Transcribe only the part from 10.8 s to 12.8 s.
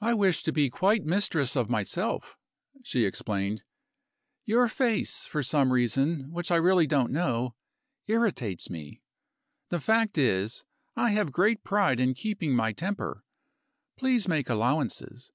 I have great pride in keeping my